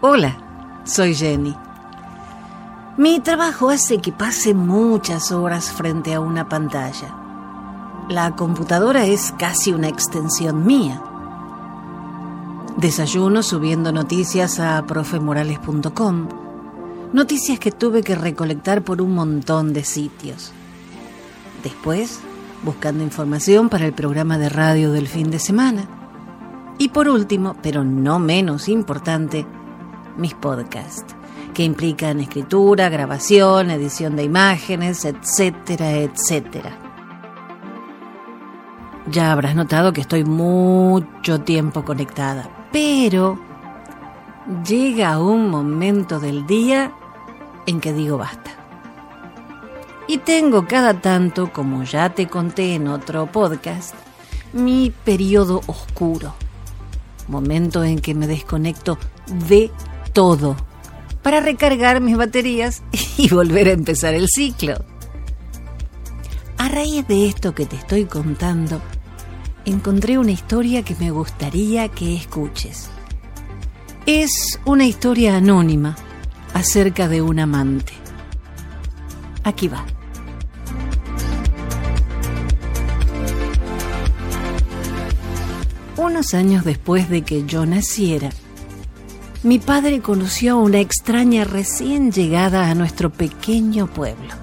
Hola, 0.00 0.36
soy 0.84 1.12
Jenny. 1.12 1.56
Mi 2.96 3.18
trabajo 3.18 3.68
hace 3.68 3.98
que 3.98 4.12
pase 4.12 4.54
muchas 4.54 5.32
horas 5.32 5.72
frente 5.72 6.14
a 6.14 6.20
una 6.20 6.48
pantalla. 6.48 7.16
La 8.08 8.36
computadora 8.36 9.06
es 9.06 9.34
casi 9.40 9.72
una 9.72 9.88
extensión 9.88 10.64
mía. 10.64 11.02
Desayuno 12.76 13.42
subiendo 13.42 13.90
noticias 13.90 14.60
a 14.60 14.86
profemorales.com, 14.86 16.28
noticias 17.12 17.58
que 17.58 17.72
tuve 17.72 18.04
que 18.04 18.14
recolectar 18.14 18.82
por 18.82 19.02
un 19.02 19.16
montón 19.16 19.72
de 19.72 19.82
sitios. 19.82 20.52
Después, 21.64 22.20
buscando 22.62 23.02
información 23.02 23.68
para 23.68 23.84
el 23.84 23.94
programa 23.94 24.38
de 24.38 24.48
radio 24.48 24.92
del 24.92 25.08
fin 25.08 25.32
de 25.32 25.40
semana. 25.40 25.88
Y 26.78 26.90
por 26.90 27.08
último, 27.08 27.56
pero 27.60 27.82
no 27.82 28.20
menos 28.20 28.68
importante, 28.68 29.44
mis 30.18 30.34
podcasts, 30.34 31.14
que 31.54 31.64
implican 31.64 32.20
escritura, 32.20 32.88
grabación, 32.90 33.70
edición 33.70 34.16
de 34.16 34.24
imágenes, 34.24 35.04
etcétera, 35.04 35.92
etcétera. 35.92 36.76
Ya 39.10 39.32
habrás 39.32 39.56
notado 39.56 39.94
que 39.94 40.02
estoy 40.02 40.24
mucho 40.24 41.40
tiempo 41.40 41.84
conectada, 41.84 42.50
pero 42.70 43.38
llega 44.66 45.18
un 45.20 45.48
momento 45.48 46.20
del 46.20 46.46
día 46.46 46.92
en 47.66 47.80
que 47.80 47.92
digo 47.92 48.18
basta. 48.18 48.50
Y 50.06 50.18
tengo 50.18 50.66
cada 50.66 51.00
tanto, 51.00 51.52
como 51.52 51.84
ya 51.84 52.10
te 52.10 52.28
conté 52.28 52.74
en 52.74 52.88
otro 52.88 53.26
podcast, 53.26 53.94
mi 54.54 54.90
periodo 55.04 55.60
oscuro. 55.66 56.34
Momento 57.28 57.84
en 57.84 57.98
que 57.98 58.14
me 58.14 58.26
desconecto 58.26 58.98
de 59.48 59.70
todo 60.12 60.56
para 61.22 61.40
recargar 61.40 62.00
mis 62.00 62.16
baterías 62.16 62.82
y 63.18 63.28
volver 63.28 63.68
a 63.68 63.72
empezar 63.72 64.14
el 64.14 64.28
ciclo. 64.28 64.84
A 66.56 66.68
raíz 66.68 67.06
de 67.06 67.26
esto 67.26 67.54
que 67.54 67.66
te 67.66 67.76
estoy 67.76 68.06
contando, 68.06 68.80
encontré 69.64 70.18
una 70.18 70.32
historia 70.32 70.82
que 70.82 70.96
me 70.96 71.10
gustaría 71.10 71.88
que 71.88 72.16
escuches. 72.16 72.90
Es 74.06 74.58
una 74.64 74.86
historia 74.86 75.36
anónima 75.36 75.96
acerca 76.54 77.08
de 77.08 77.22
un 77.22 77.38
amante. 77.38 77.92
Aquí 79.44 79.68
va. 79.68 79.84
Unos 85.96 86.32
años 86.34 86.64
después 86.64 87.08
de 87.10 87.22
que 87.22 87.44
yo 87.44 87.66
naciera, 87.66 88.30
mi 89.48 89.58
padre 89.58 90.02
conoció 90.02 90.52
a 90.52 90.56
una 90.56 90.78
extraña 90.78 91.42
recién 91.42 92.12
llegada 92.12 92.68
a 92.68 92.74
nuestro 92.74 93.08
pequeño 93.08 93.86
pueblo. 93.86 94.34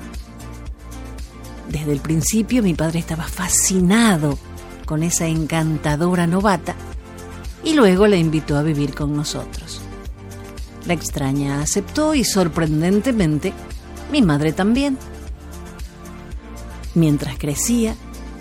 Desde 1.70 1.92
el 1.92 2.00
principio 2.00 2.64
mi 2.64 2.74
padre 2.74 2.98
estaba 2.98 3.26
fascinado 3.26 4.40
con 4.88 5.04
esa 5.04 5.28
encantadora 5.28 6.26
novata 6.26 6.74
y 7.64 7.76
luego 7.76 8.08
la 8.08 8.16
invitó 8.16 8.58
a 8.58 8.64
vivir 8.64 8.96
con 8.96 9.16
nosotros. 9.16 9.80
La 10.88 10.96
extraña 10.96 11.62
aceptó 11.62 12.16
y 12.16 12.24
sorprendentemente 12.24 13.54
mi 14.12 14.24
madre 14.24 14.54
también. 14.54 14.98
Mientras 16.96 17.38
crecía, 17.38 17.94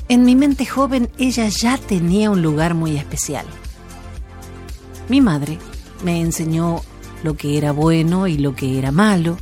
en 0.09 0.25
mi 0.25 0.35
mente 0.35 0.65
joven 0.65 1.11
ella 1.19 1.47
ya 1.47 1.77
tenía 1.77 2.31
un 2.31 2.41
lugar 2.41 2.73
muy 2.73 2.97
especial. 2.97 3.45
Mi 5.11 5.21
madre 5.21 5.59
me 6.05 6.21
enseñó 6.21 6.83
lo 7.25 7.37
que 7.37 7.57
era 7.59 7.73
bueno 7.73 8.27
y 8.27 8.37
lo 8.37 8.55
que 8.55 8.79
era 8.79 8.93
malo, 8.93 9.39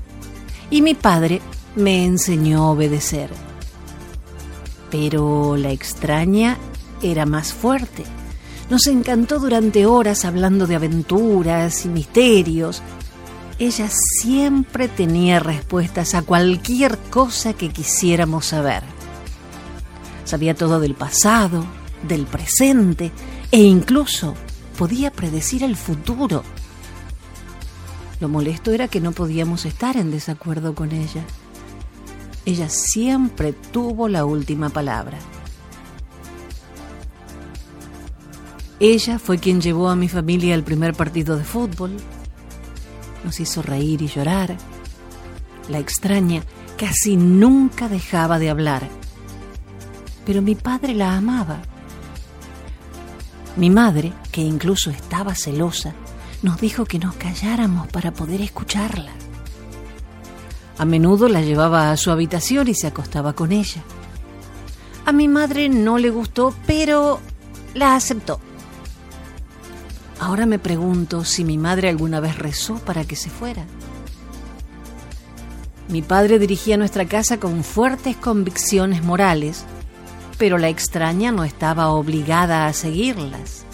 y 0.70 0.80
mi 0.80 0.94
padre 0.94 1.42
me 1.76 2.04
enseñó 2.04 2.62
a 2.62 2.70
obedecer. 2.70 3.30
Pero 4.90 5.56
la 5.56 5.72
extraña 5.72 6.56
era 7.02 7.26
más 7.26 7.52
fuerte. 7.52 8.04
Nos 8.70 8.86
encantó 8.86 9.38
durante 9.38 9.84
horas 9.84 10.24
hablando 10.24 10.66
de 10.66 10.76
aventuras 10.76 11.84
y 11.84 11.88
misterios. 11.88 12.82
Ella 13.58 13.88
siempre 13.90 14.88
tenía 14.88 15.40
respuestas 15.40 16.14
a 16.14 16.22
cualquier 16.22 16.96
cosa 17.10 17.52
que 17.52 17.70
quisiéramos 17.70 18.46
saber. 18.46 18.82
Sabía 20.24 20.54
todo 20.54 20.80
del 20.80 20.94
pasado, 20.94 21.64
del 22.06 22.26
presente 22.26 23.10
e 23.50 23.60
incluso 23.60 24.34
podía 24.82 25.12
predecir 25.12 25.62
el 25.62 25.76
futuro. 25.76 26.42
Lo 28.18 28.28
molesto 28.28 28.72
era 28.72 28.88
que 28.88 29.00
no 29.00 29.12
podíamos 29.12 29.64
estar 29.64 29.96
en 29.96 30.10
desacuerdo 30.10 30.74
con 30.74 30.90
ella. 30.90 31.22
Ella 32.46 32.68
siempre 32.68 33.52
tuvo 33.52 34.08
la 34.08 34.24
última 34.24 34.70
palabra. 34.70 35.18
Ella 38.80 39.20
fue 39.20 39.38
quien 39.38 39.60
llevó 39.60 39.88
a 39.88 39.94
mi 39.94 40.08
familia 40.08 40.56
al 40.56 40.64
primer 40.64 40.94
partido 40.94 41.36
de 41.36 41.44
fútbol. 41.44 41.92
Nos 43.22 43.38
hizo 43.38 43.62
reír 43.62 44.02
y 44.02 44.08
llorar. 44.08 44.56
La 45.68 45.78
extraña 45.78 46.42
casi 46.76 47.16
nunca 47.16 47.88
dejaba 47.88 48.40
de 48.40 48.50
hablar. 48.50 48.88
Pero 50.26 50.42
mi 50.42 50.56
padre 50.56 50.92
la 50.92 51.16
amaba. 51.16 51.62
Mi 53.56 53.70
madre, 53.70 54.12
que 54.30 54.40
incluso 54.40 54.90
estaba 54.90 55.34
celosa, 55.34 55.92
nos 56.42 56.60
dijo 56.60 56.84
que 56.84 56.98
nos 56.98 57.14
calláramos 57.16 57.88
para 57.88 58.12
poder 58.12 58.40
escucharla. 58.40 59.12
A 60.78 60.84
menudo 60.84 61.28
la 61.28 61.42
llevaba 61.42 61.92
a 61.92 61.96
su 61.96 62.10
habitación 62.10 62.68
y 62.68 62.74
se 62.74 62.86
acostaba 62.86 63.34
con 63.34 63.52
ella. 63.52 63.82
A 65.04 65.12
mi 65.12 65.28
madre 65.28 65.68
no 65.68 65.98
le 65.98 66.10
gustó, 66.10 66.54
pero 66.66 67.20
la 67.74 67.94
aceptó. 67.94 68.40
Ahora 70.18 70.46
me 70.46 70.58
pregunto 70.58 71.24
si 71.24 71.44
mi 71.44 71.58
madre 71.58 71.88
alguna 71.88 72.20
vez 72.20 72.38
rezó 72.38 72.76
para 72.76 73.04
que 73.04 73.16
se 73.16 73.28
fuera. 73.28 73.64
Mi 75.88 76.00
padre 76.00 76.38
dirigía 76.38 76.76
nuestra 76.76 77.06
casa 77.06 77.38
con 77.38 77.64
fuertes 77.64 78.16
convicciones 78.16 79.02
morales, 79.02 79.64
pero 80.42 80.58
la 80.58 80.68
extraña 80.68 81.30
no 81.30 81.44
estaba 81.44 81.90
obligada 81.90 82.66
a 82.66 82.72
seguirlas. 82.72 83.64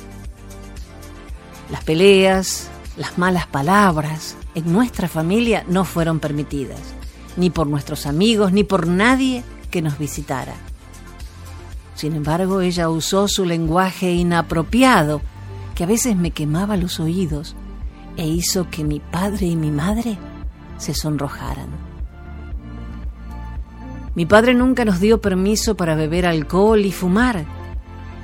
Las 1.71 1.83
peleas, 1.83 2.69
las 2.99 3.17
malas 3.17 3.47
palabras 3.47 4.37
en 4.55 4.71
nuestra 4.71 5.09
familia 5.09 5.65
no 5.67 5.87
fueron 5.87 6.21
permitidas, 6.21 6.83
ni 7.39 7.49
por 7.49 7.69
nuestros 7.69 8.05
amigos, 8.05 8.53
ni 8.53 8.65
por 8.65 8.87
nadie 8.87 9.45
que 9.71 9.81
nos 9.81 9.99
visitara. 9.99 10.53
Sin 11.95 12.15
embargo, 12.15 12.61
ella 12.61 12.91
usó 12.91 13.29
su 13.29 13.47
lenguaje 13.47 14.13
inapropiado 14.13 15.23
que 15.75 15.85
a 15.85 15.87
veces 15.87 16.17
me 16.17 16.33
quemaba 16.33 16.77
los 16.77 17.01
oídos 17.01 17.57
e 18.19 18.27
hizo 18.27 18.69
que 18.69 18.85
mi 18.85 19.01
padre 19.01 19.47
y 19.47 19.57
mi 19.57 19.71
madre 19.71 20.19
se 20.77 20.93
sonrojaran. 20.93 21.88
Mi 24.19 24.27
padre 24.27 24.53
nunca 24.53 24.85
nos 24.85 24.99
dio 24.99 25.21
permiso 25.21 25.77
para 25.77 25.95
beber 25.95 26.27
alcohol 26.27 26.85
y 26.85 26.91
fumar, 26.91 27.45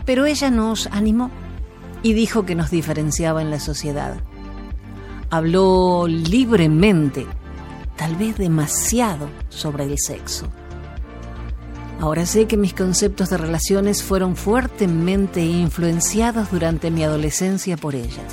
pero 0.04 0.26
ella 0.26 0.50
nos 0.50 0.88
animó 0.88 1.30
y 2.02 2.14
dijo 2.14 2.44
que 2.44 2.56
nos 2.56 2.72
diferenciaba 2.72 3.42
en 3.42 3.50
la 3.52 3.60
sociedad. 3.60 4.16
Habló 5.30 6.08
libremente, 6.08 7.28
tal 7.94 8.16
vez 8.16 8.36
demasiado, 8.36 9.28
sobre 9.50 9.84
el 9.84 9.96
sexo. 10.00 10.48
Ahora 12.00 12.26
sé 12.26 12.48
que 12.48 12.56
mis 12.56 12.74
conceptos 12.74 13.30
de 13.30 13.36
relaciones 13.36 14.02
fueron 14.02 14.34
fuertemente 14.34 15.44
influenciados 15.44 16.50
durante 16.50 16.90
mi 16.90 17.04
adolescencia 17.04 17.76
por 17.76 17.94
ella. 17.94 18.24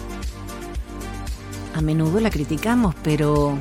A 1.75 1.81
menudo 1.81 2.21
la 2.21 2.31
criticamos, 2.31 2.95
pero 3.03 3.55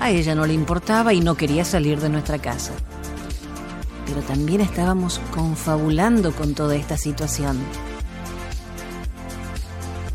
a 0.00 0.10
ella 0.10 0.34
no 0.34 0.44
le 0.44 0.54
importaba 0.54 1.14
y 1.14 1.20
no 1.20 1.36
quería 1.36 1.64
salir 1.64 2.00
de 2.00 2.08
nuestra 2.08 2.40
casa. 2.40 2.72
Pero 4.08 4.22
también 4.22 4.60
estábamos 4.60 5.20
confabulando 5.32 6.32
con 6.32 6.54
toda 6.54 6.74
esta 6.74 6.96
situación. 6.96 7.58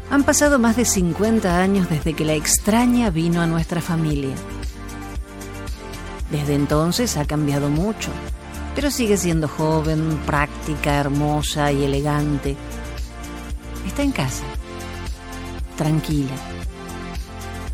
Han 0.09 0.23
pasado 0.23 0.59
más 0.59 0.75
de 0.75 0.83
50 0.83 1.59
años 1.59 1.89
desde 1.89 2.13
que 2.13 2.25
la 2.25 2.33
extraña 2.33 3.09
vino 3.09 3.41
a 3.41 3.47
nuestra 3.47 3.79
familia. 3.79 4.35
Desde 6.29 6.55
entonces 6.55 7.15
ha 7.15 7.25
cambiado 7.25 7.69
mucho 7.69 8.11
pero 8.75 8.89
sigue 8.89 9.17
siendo 9.17 9.47
joven, 9.47 10.19
práctica, 10.25 10.95
hermosa 10.95 11.71
y 11.71 11.83
elegante. 11.83 12.55
Está 13.85 14.03
en 14.03 14.11
casa, 14.11 14.43
tranquila, 15.77 16.33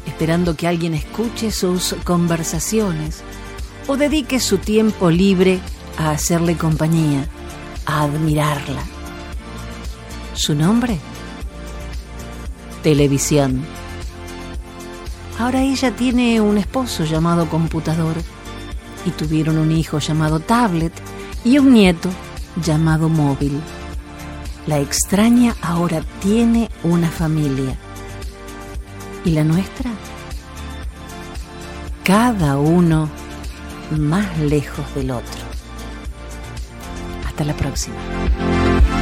esperando 0.06 0.56
que 0.56 0.68
alguien 0.68 0.94
escuche 0.94 1.51
sus 1.51 1.95
conversaciones 2.04 3.21
o 3.88 3.95
dedique 3.95 4.39
su 4.39 4.57
tiempo 4.57 5.10
libre 5.10 5.60
a 5.99 6.11
hacerle 6.11 6.55
compañía, 6.55 7.27
a 7.85 8.03
admirarla. 8.03 8.81
¿Su 10.33 10.55
nombre? 10.55 10.97
Televisión. 12.81 13.65
Ahora 15.37 15.61
ella 15.61 15.93
tiene 15.95 16.39
un 16.39 16.57
esposo 16.57 17.03
llamado 17.03 17.49
computador 17.49 18.15
y 19.05 19.11
tuvieron 19.11 19.57
un 19.57 19.73
hijo 19.73 19.99
llamado 19.99 20.39
tablet 20.39 20.93
y 21.43 21.59
un 21.59 21.73
nieto 21.73 22.09
llamado 22.63 23.09
móvil. 23.09 23.59
La 24.67 24.79
extraña 24.79 25.53
ahora 25.61 26.01
tiene 26.21 26.69
una 26.83 27.09
familia. 27.09 27.75
¿Y 29.25 29.31
la 29.31 29.43
nuestra? 29.43 29.91
Cada 32.05 32.57
uno 32.57 33.09
más 33.91 34.39
lejos 34.39 34.85
del 34.95 35.11
otro. 35.11 35.48
Hasta 37.39 37.53
la 37.53 37.57
próxima. 37.57 38.98